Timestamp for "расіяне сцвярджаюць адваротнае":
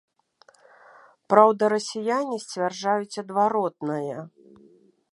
1.75-4.17